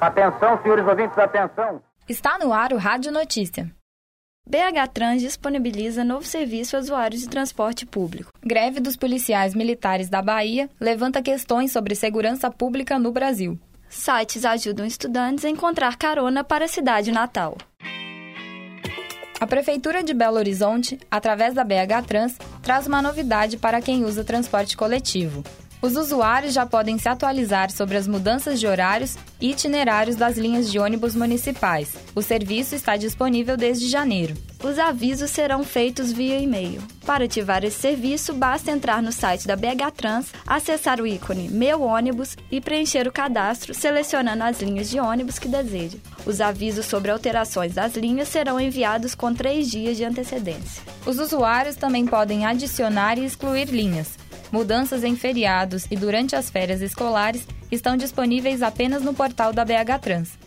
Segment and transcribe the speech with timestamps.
[0.00, 1.82] Atenção, senhores ouvintes, atenção.
[2.08, 3.70] Está no ar o Rádio Notícia.
[4.48, 8.32] BH Trans disponibiliza novo serviço a usuários de transporte público.
[8.44, 13.58] Greve dos policiais militares da Bahia levanta questões sobre segurança pública no Brasil.
[13.88, 17.56] Sites ajudam estudantes a encontrar carona para a cidade natal.
[19.38, 24.24] A Prefeitura de Belo Horizonte, através da BH Trans, traz uma novidade para quem usa
[24.24, 25.44] transporte coletivo.
[25.82, 30.70] Os usuários já podem se atualizar sobre as mudanças de horários e itinerários das linhas
[30.70, 31.92] de ônibus municipais.
[32.14, 34.34] O serviço está disponível desde janeiro.
[34.64, 36.82] Os avisos serão feitos via e-mail.
[37.04, 41.82] Para ativar esse serviço, basta entrar no site da BH Trans, acessar o ícone Meu
[41.82, 45.98] Ônibus e preencher o cadastro, selecionando as linhas de ônibus que deseja.
[46.24, 50.82] Os avisos sobre alterações das linhas serão enviados com três dias de antecedência.
[51.04, 54.25] Os usuários também podem adicionar e excluir linhas.
[54.52, 59.98] Mudanças em feriados e durante as férias escolares estão disponíveis apenas no portal da BH
[60.00, 60.45] Trans.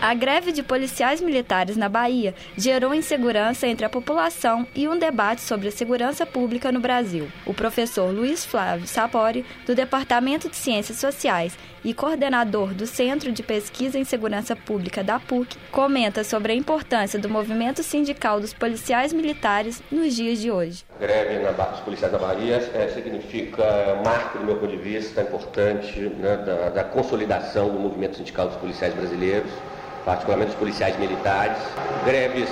[0.00, 5.40] A greve de policiais militares na Bahia gerou insegurança entre a população e um debate
[5.40, 7.28] sobre a segurança pública no Brasil.
[7.46, 13.42] O professor Luiz Flávio Sapori, do Departamento de Ciências Sociais e coordenador do Centro de
[13.42, 19.14] Pesquisa em Segurança Pública da PUC, comenta sobre a importância do movimento sindical dos policiais
[19.14, 20.84] militares nos dias de hoje.
[20.94, 24.76] A greve na, dos policiais da Bahia é, significa é, marco, do meu ponto de
[24.76, 29.50] vista, importante né, da, da consolidação do movimento sindical dos policiais brasileiros
[30.06, 31.58] particularmente os policiais militares.
[32.04, 32.48] Greves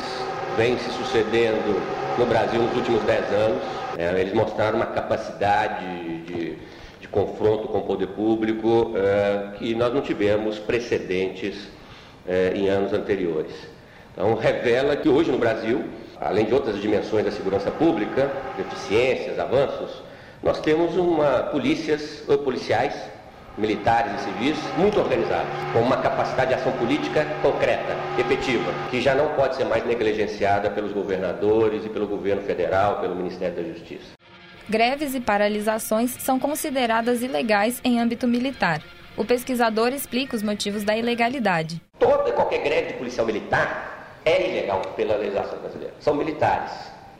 [0.56, 1.80] vêm se sucedendo
[2.18, 3.62] no Brasil nos últimos dez anos.
[3.96, 5.86] É, eles mostraram uma capacidade
[6.24, 6.56] de,
[7.00, 11.68] de, confronto com o poder público é, que nós não tivemos precedentes
[12.26, 13.52] é, em anos anteriores.
[14.12, 15.84] Então, revela que hoje no Brasil,
[16.20, 20.02] além de outras dimensões da segurança pública, deficiências, avanços,
[20.42, 22.94] nós temos uma polícias, policiais
[23.56, 29.14] militares e civis muito organizados, com uma capacidade de ação política concreta, efetiva, que já
[29.14, 34.12] não pode ser mais negligenciada pelos governadores e pelo governo federal, pelo Ministério da Justiça.
[34.68, 38.82] Greves e paralisações são consideradas ilegais em âmbito militar.
[39.16, 41.80] O pesquisador explica os motivos da ilegalidade.
[41.98, 45.94] Toda e qualquer greve de policial militar é ilegal pela legislação brasileira.
[46.00, 46.72] São militares.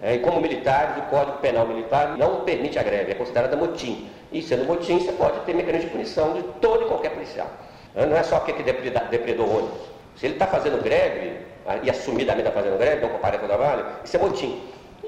[0.05, 4.07] É, e como militares, o Código Penal Militar não permite a greve, é considerada motim.
[4.31, 7.49] E sendo motim, você pode ter mecanismo de punição de todo e qualquer policial.
[7.95, 9.81] Não é só porque que depredou ônibus.
[10.17, 11.39] Se ele está fazendo greve,
[11.83, 14.63] e assumidamente está fazendo greve, não compara com o trabalho, isso é motim.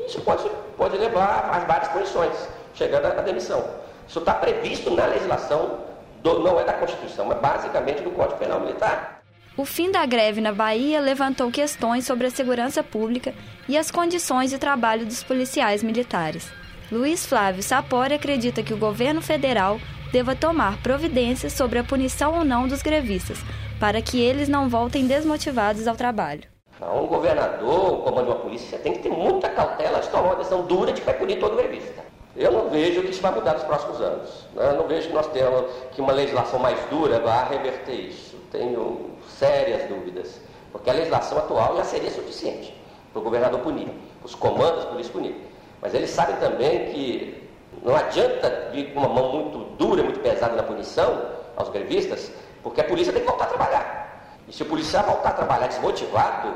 [0.07, 0.49] Isso pode,
[0.79, 3.63] pode levar a várias punições, chegando à demissão.
[4.09, 5.81] Isso está previsto na legislação,
[6.23, 9.16] do, não é da Constituição, mas basicamente do Código Penal Militar.
[9.59, 13.33] O fim da greve na Bahia levantou questões sobre a segurança pública
[13.67, 16.53] e as condições de trabalho dos policiais militares.
[16.93, 19.81] Luiz Flávio Sapori acredita que o governo federal
[20.12, 23.39] deva tomar providências sobre a punição ou não dos grevistas,
[23.81, 26.43] para que eles não voltem desmotivados ao trabalho.
[26.78, 30.37] Um governador, um comando de uma polícia, tem que ter muita cautela de tomar uma
[30.37, 32.06] decisão dura de punir todo grevista.
[32.37, 34.47] Eu não vejo que isso vai mudar nos próximos anos.
[34.55, 34.73] Né?
[34.73, 38.37] Não vejo que nós temos que uma legislação mais dura vá reverter isso.
[38.53, 42.75] Tenho sérias dúvidas, porque a legislação atual já seria suficiente
[43.13, 43.89] para o governador punir,
[44.23, 45.35] os comandos por isso punir.
[45.81, 47.51] Mas eles sabem também que
[47.83, 51.23] não adianta vir com uma mão muito dura, muito pesada na punição
[51.57, 52.31] aos grevistas,
[52.63, 54.37] porque a polícia tem que voltar a trabalhar.
[54.49, 56.53] E se o policial voltar a trabalhar desmotivado,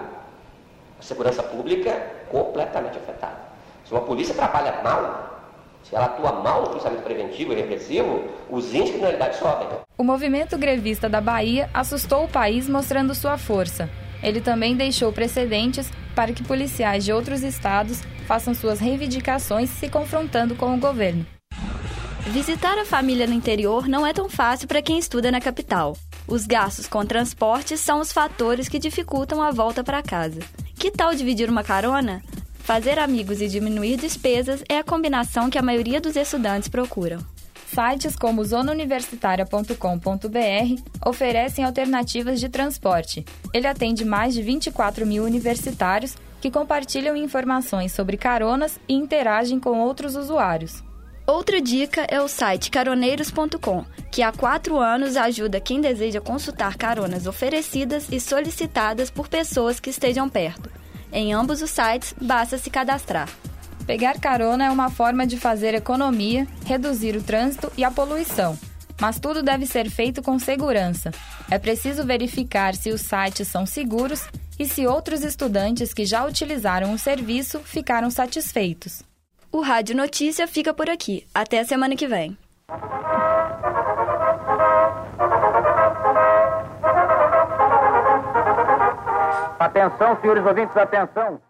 [0.98, 3.38] a segurança pública é completamente afetada.
[3.84, 5.29] Se uma polícia trabalha mal,
[5.82, 9.68] se ela atua mal no policiamento preventivo e repressivo, os índices de criminalidade sobem.
[9.96, 13.88] O movimento grevista da Bahia assustou o país mostrando sua força.
[14.22, 20.54] Ele também deixou precedentes para que policiais de outros estados façam suas reivindicações se confrontando
[20.54, 21.26] com o governo.
[22.26, 25.96] Visitar a família no interior não é tão fácil para quem estuda na capital.
[26.28, 30.38] Os gastos com transporte são os fatores que dificultam a volta para casa.
[30.78, 32.22] Que tal dividir uma carona?
[32.62, 37.18] Fazer amigos e diminuir despesas é a combinação que a maioria dos estudantes procuram.
[37.66, 43.24] Sites como zonauniversitaria.com.br oferecem alternativas de transporte.
[43.52, 49.80] Ele atende mais de 24 mil universitários que compartilham informações sobre caronas e interagem com
[49.80, 50.82] outros usuários.
[51.26, 57.26] Outra dica é o site caroneiros.com, que há quatro anos ajuda quem deseja consultar caronas
[57.26, 60.79] oferecidas e solicitadas por pessoas que estejam perto.
[61.12, 63.28] Em ambos os sites, basta se cadastrar.
[63.86, 68.56] Pegar carona é uma forma de fazer economia, reduzir o trânsito e a poluição.
[69.00, 71.10] Mas tudo deve ser feito com segurança.
[71.50, 74.28] É preciso verificar se os sites são seguros
[74.58, 79.02] e se outros estudantes que já utilizaram o serviço ficaram satisfeitos.
[79.50, 81.26] O Rádio Notícia fica por aqui.
[81.34, 82.36] Até a semana que vem.
[89.70, 91.40] Atenção, senhores ouvintes, atenção.